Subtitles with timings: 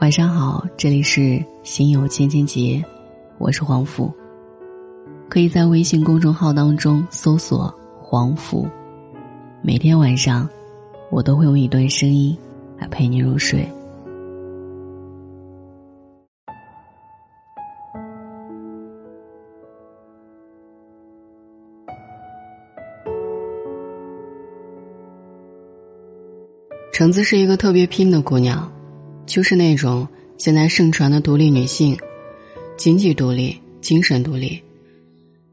[0.00, 2.84] 晚上好，这里是心有千千结，
[3.38, 4.12] 我是黄甫。
[5.28, 8.68] 可以在微信公众号当中搜索“黄甫”，
[9.60, 10.48] 每天晚上
[11.10, 12.36] 我都会用一段声音
[12.78, 13.68] 来陪你入睡。
[26.96, 28.72] 橙子是一个特别拼的姑娘，
[29.26, 31.94] 就是那种现在盛传的独立女性，
[32.78, 34.62] 经济独立、精神独立，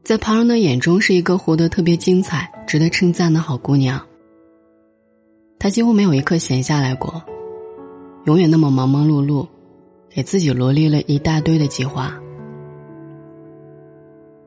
[0.02, 4.00] 在旁人的眼中是一个活得特别精彩、值得称赞的好姑娘。
[5.58, 7.22] 她几乎没有一刻闲下来过，
[8.24, 9.46] 永远那么忙忙碌碌，
[10.08, 12.18] 给自己罗列了一大堆的计划。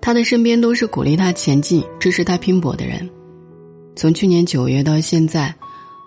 [0.02, 3.08] 她的身边都是鼓励她前进、支持她拼搏的人，
[3.96, 5.54] 从去年九月到现在。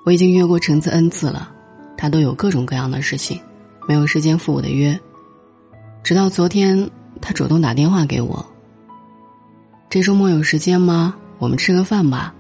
[0.05, 1.53] 我已经约过橙子 n 次了，
[1.97, 3.41] 他都有各种各样的事情，
[3.87, 4.99] 没有时间赴我的约。
[6.03, 8.45] 直到昨天，他主动打电话给我。
[9.91, 11.15] 这周末有时间吗？
[11.39, 12.35] 我们吃个饭吧。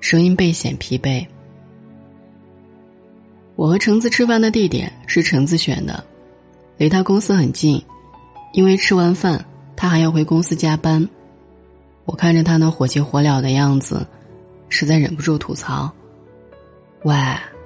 [0.00, 1.24] 声音倍显疲惫。
[3.54, 6.02] 我和橙子吃饭的地点是橙子选的，
[6.76, 7.80] 离他公司很近，
[8.52, 9.44] 因为吃完饭
[9.76, 11.06] 他还要回公司加班。
[12.06, 14.04] 我看着他那火急火燎的样子，
[14.68, 15.92] 实在忍不住吐槽。
[17.04, 17.16] 喂，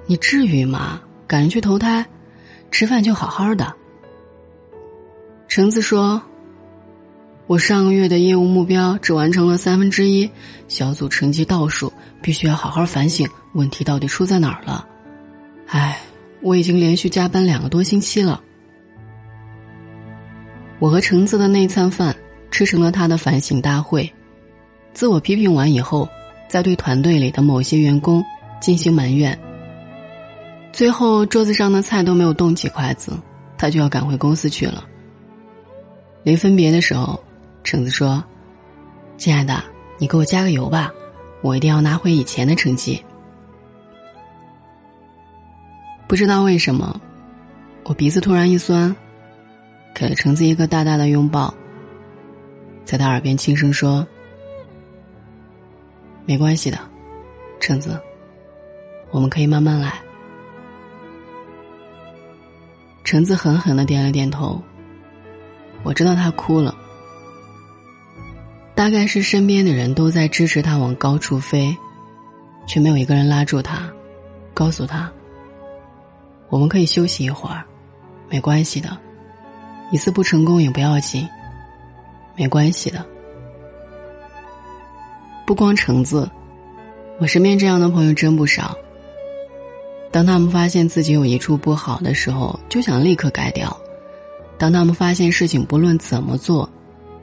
[0.05, 1.01] 你至于吗？
[1.27, 2.05] 赶着去投胎，
[2.71, 3.73] 吃饭就好好的。
[5.49, 6.21] 橙子说
[7.47, 10.29] ：“我上个月的业务目标只完成了三分之一，
[10.69, 11.91] 小组成绩倒数，
[12.21, 14.87] 必须要好好反省问题到底出在哪儿了。”
[15.67, 15.99] 唉，
[16.41, 18.41] 我已经连续加班两个多星期了。
[20.79, 22.15] 我和橙子的那餐饭
[22.51, 24.09] 吃成了他的反省大会，
[24.93, 26.07] 自我批评完以后，
[26.47, 28.23] 再对团队里的某些员工。
[28.59, 29.37] 进行埋怨。
[30.71, 33.13] 最后桌子上的菜都没有动几筷子，
[33.57, 34.83] 他就要赶回公司去了。
[36.23, 37.21] 临分别的时候，
[37.63, 38.21] 橙子说
[39.17, 39.63] ：“亲爱的，
[39.97, 40.91] 你给我加个油吧，
[41.41, 43.01] 我一定要拿回以前的成绩。”
[46.07, 46.99] 不知道为什么，
[47.83, 48.93] 我鼻子突然一酸，
[49.93, 51.53] 给了橙子一个大大的拥抱，
[52.83, 54.05] 在他耳边轻声说
[56.27, 56.77] ：“没关系的，
[57.59, 57.99] 橙子。”
[59.15, 59.93] 我们可以慢慢来。
[63.05, 64.61] 橙子狠狠的点了点头。
[65.83, 66.75] 我知道他哭了，
[68.75, 71.73] 大概是身边的人都在支持他往高处飞，
[72.67, 73.89] 却没有一个人拉住他，
[74.53, 75.09] 告诉他
[76.51, 77.63] ：“我们可以休息一会儿，
[78.29, 78.97] 没关系的，
[79.93, 81.25] 一次不成功也不要紧，
[82.35, 83.05] 没关系的。”
[85.47, 86.29] 不光橙子，
[87.17, 88.75] 我身边这样的朋友真不少。
[90.15, 93.67] 当他们发现自己有一处不好的时候，就想立刻改掉；
[94.57, 96.69] 当他们发现事情不论怎么做，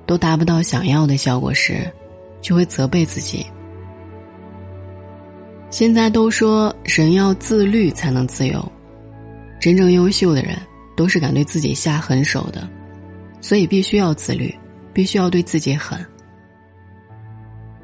[0.04, 1.91] 都达不到想要的效果时，
[2.42, 3.47] 就会责备自己。
[5.70, 8.62] 现在都说人要自律才能自由，
[9.58, 10.58] 真正优秀的人
[10.94, 12.69] 都是敢对自己下狠手的，
[13.41, 14.54] 所以必须要自律，
[14.92, 15.98] 必须要对自己狠。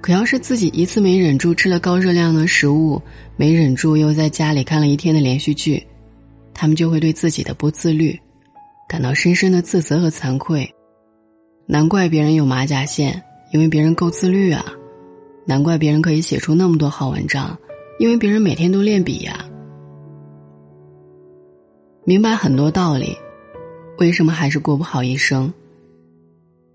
[0.01, 3.01] 可要是自己一次没忍住吃了高热量的食物，
[3.37, 5.85] 没忍住又在家里看了一天的连续剧，
[6.55, 8.19] 他们就会对自己的不自律
[8.89, 10.69] 感到深深的自责和惭愧。
[11.67, 13.23] 难怪别人有马甲线，
[13.53, 14.65] 因为别人够自律啊；
[15.45, 17.59] 难怪别人可以写出那么多好文章，
[17.99, 19.45] 因为别人每天都练笔呀。
[22.05, 23.15] 明白很多道理，
[23.99, 25.53] 为什么还是过不好一生？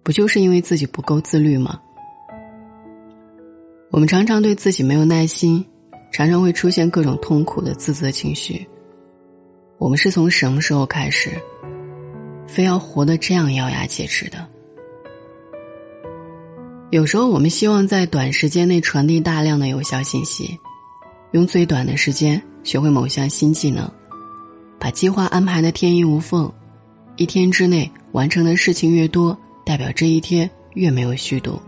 [0.04, 1.80] 不就是因为自己不够自律吗？
[3.94, 5.64] 我们常常对自己没有耐心，
[6.12, 8.68] 常常会出现各种痛苦的自责情绪。
[9.78, 11.30] 我们是从什么时候开始，
[12.48, 14.48] 非要活得这样咬牙切齿的？
[16.90, 20.58] 有时候我们希望在短时间内传递大量的有效信息，
[21.34, 23.88] 用最短的时间学会某项新技能，
[24.80, 26.52] 把计划安排的天衣无缝，
[27.16, 31.62] 一天之内完成的事情越多，代表这一天越没有虚度。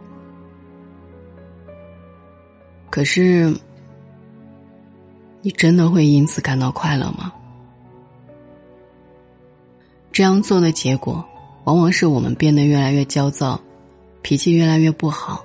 [2.96, 3.54] 可是，
[5.42, 7.30] 你真的会因此感到快乐吗？
[10.14, 11.22] 这样做的结果，
[11.66, 13.60] 往往是我们变得越来越焦躁，
[14.22, 15.44] 脾气越来越不好，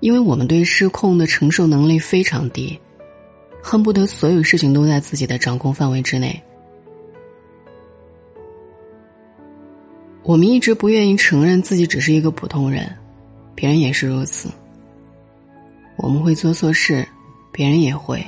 [0.00, 2.76] 因为我们对失控的承受能力非常低，
[3.62, 6.42] 恨不得所有事情都在自己的掌控范围之内。
[10.24, 12.92] 我们一直不愿意承认自己只是一个普通人，
[13.54, 14.48] 别人也是如此。
[15.96, 17.06] 我们会做错事，
[17.50, 18.24] 别人也会。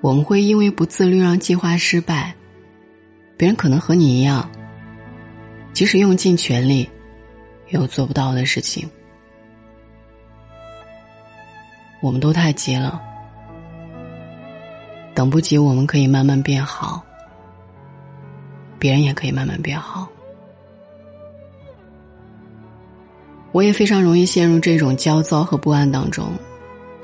[0.00, 2.34] 我们会因为不自律让计划失败。
[3.36, 4.48] 别人可能和你一样，
[5.72, 6.88] 即使用尽全力，
[7.68, 8.88] 也有做不到的事情。
[12.00, 13.00] 我们都太急了，
[15.14, 17.02] 等不及，我们可以慢慢变好，
[18.78, 20.08] 别人也可以慢慢变好。
[23.52, 26.32] 我也非常容易陷入这种焦躁和不安当中，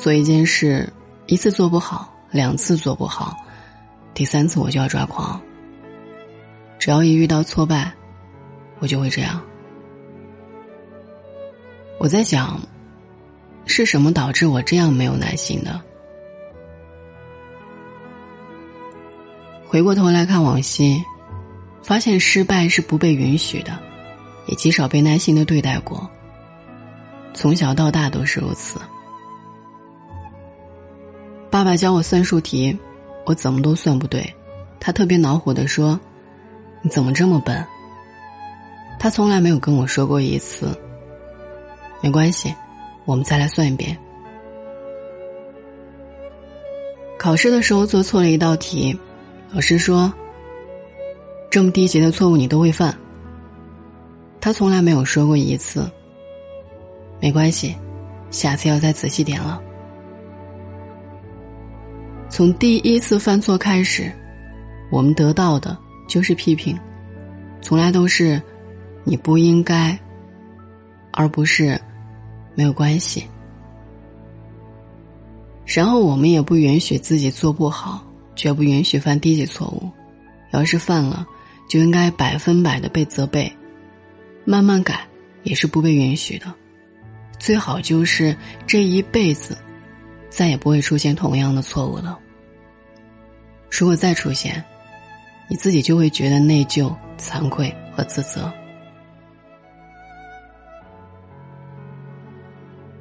[0.07, 0.89] 做一件事
[1.27, 3.37] 一次做不好，两次做不好，
[4.15, 5.41] 第三次我就要抓狂。
[6.79, 7.93] 只要一遇到挫败，
[8.79, 9.43] 我就会这样。
[11.99, 12.61] 我在想。
[13.67, 15.81] 是什么导致我这样没有耐心的？
[19.67, 21.03] 回过头来看往昔，
[21.83, 23.77] 发现失败是不被允许的，
[24.47, 26.09] 也极少被耐心的对待过。
[27.35, 28.79] 从小到大都是如此。
[31.51, 32.77] 爸爸教我算术题，
[33.25, 34.35] 我怎么都算不对，
[34.79, 35.99] 他特别恼火的说
[36.83, 37.65] ：“你怎么这么笨？”
[38.99, 40.69] 他从来没有跟我说过一次。
[42.03, 42.55] 没关系。
[43.05, 43.97] 我们再来算一遍。
[47.17, 48.99] 考试的时候做错了一道题，
[49.53, 50.13] 老师说
[51.49, 52.93] ：“这么低级的错误你都会犯。”
[54.43, 55.89] 他从来没有说过一次。
[57.21, 57.77] 没关系，
[58.33, 59.63] 下次要再仔细点了。
[62.37, 64.13] 从第一次犯错开始，
[64.91, 65.75] 我们得到的
[66.07, 66.79] 就是批评，
[67.63, 68.39] 从来都是
[69.05, 69.99] 你不应该，
[71.13, 71.81] 而不是。
[72.55, 73.27] 没有关系，
[75.65, 79.91] 然后我们也不允许自己做不好，绝不允许犯低级错误。
[80.53, 81.27] 要是犯了，
[81.71, 83.51] 就应该百分百的被责备，
[84.45, 85.09] 慢慢改
[85.43, 86.53] 也是不被允许的。
[87.39, 88.37] 最好就是
[88.67, 89.57] 这一辈子，
[90.29, 92.19] 再也不会出现同样的错误了。
[93.79, 94.65] 如果再出现，
[95.49, 98.51] 你自己就会觉得内疚、惭愧和自责。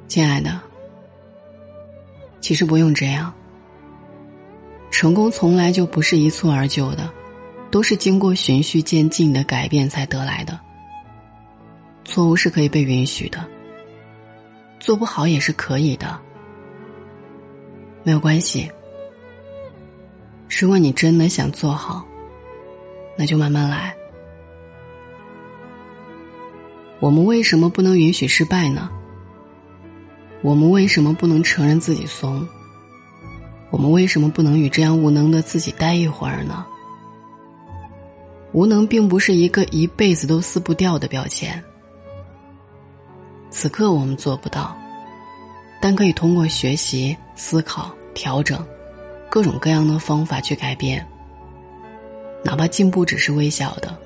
[0.06, 0.60] 亲爱的，
[2.42, 3.32] 其实不用这样。
[4.90, 7.10] 成功从来就不是一蹴而就的，
[7.70, 10.60] 都是经过循序渐进的改变才得来的。
[12.04, 13.42] 错误是可以被允许的，
[14.78, 16.20] 做不好也是可以的，
[18.04, 18.70] 没有关系。
[20.58, 22.02] 如果你真的想做好，
[23.16, 23.94] 那就慢慢来。
[26.98, 28.88] 我们为什么不能允许失败呢？
[30.40, 32.46] 我们为什么不能承认自己怂？
[33.70, 36.64] 我们为什么不能与这样无能的自己待一会儿呢？
[38.52, 41.62] 无能并不是一个一辈子都撕不掉的标签。
[43.50, 44.74] 此刻我们做不到，
[45.82, 48.64] 但可以通过学习、思考、调整，
[49.30, 51.06] 各种各样的方法去改变。
[52.42, 53.96] 哪怕进步只是微小的。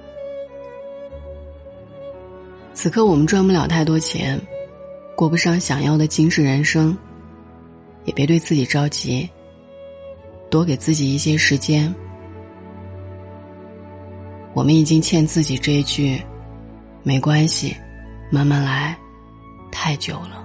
[2.72, 4.40] 此刻我们赚不了太多钱。
[5.16, 6.96] 过不上想要的精致人生，
[8.06, 9.28] 也别对自己着急，
[10.48, 11.94] 多给自己一些时间。
[14.54, 16.18] 我们已经欠自己这一句
[17.04, 17.76] “没关系，
[18.30, 18.96] 慢慢来”
[19.70, 20.42] 太久了。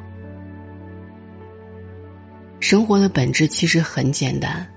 [2.68, 4.68] 生活的本质其实很简单，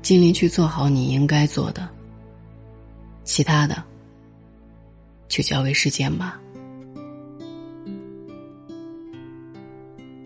[0.00, 1.86] 尽力去做好你应该做的，
[3.24, 3.84] 其他的
[5.28, 6.40] 就交给时间吧。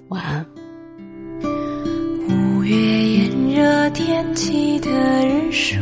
[0.07, 0.47] 晚安。
[2.29, 4.89] 五月炎热天气的
[5.27, 5.81] 日出，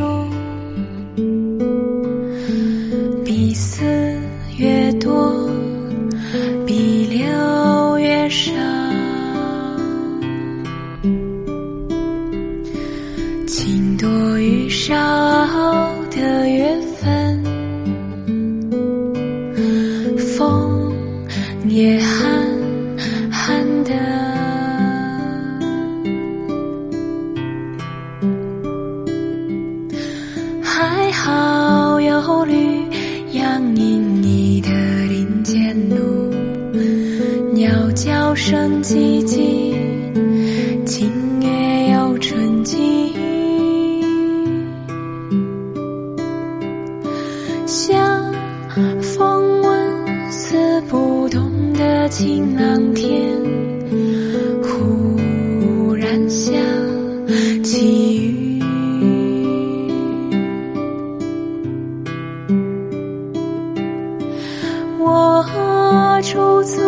[66.32, 66.80] 驻足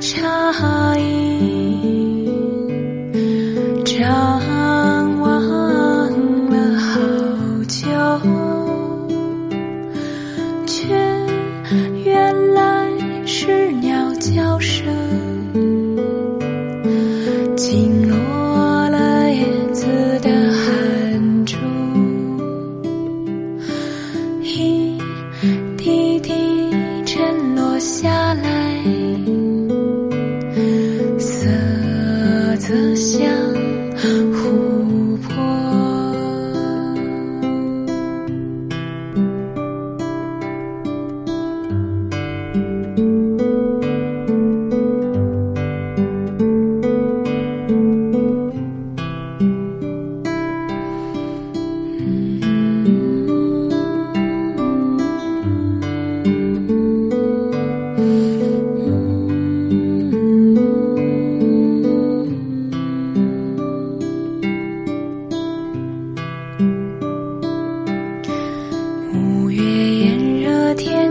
[0.00, 2.30] 诧异，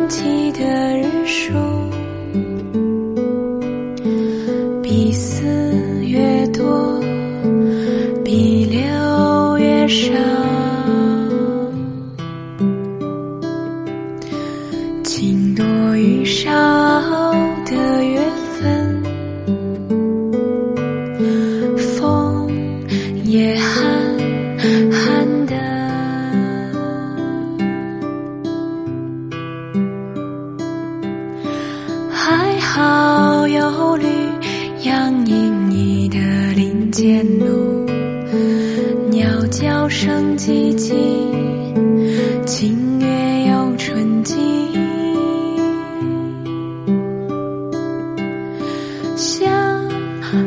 [0.07, 0.63] 记的
[0.97, 1.53] 日数，
[4.81, 5.45] 比四
[6.05, 6.99] 月多，
[8.23, 10.13] 比六月少。
[15.03, 15.65] 晴多
[15.97, 16.49] 与少
[17.65, 18.23] 的缘
[18.61, 19.03] 分，
[21.77, 22.49] 风
[23.25, 23.75] 也寒
[24.89, 25.16] 寒
[49.17, 49.89] 像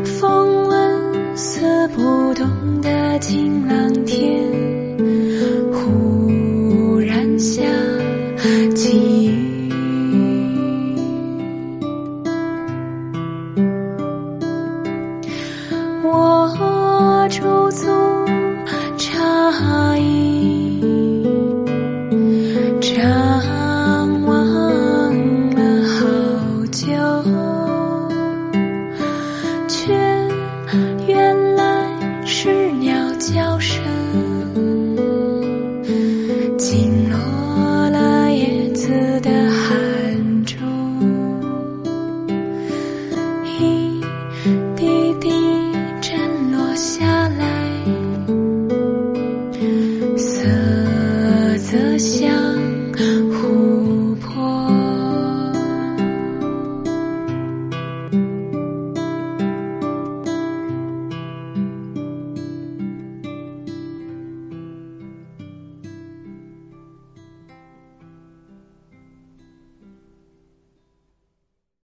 [0.04, 2.46] 风纹丝不动
[2.80, 4.48] 的晴朗天，
[5.72, 7.60] 忽然下
[8.76, 9.32] 起雨，
[16.04, 17.40] 我驻
[17.72, 17.88] 足
[18.96, 20.80] 诧异。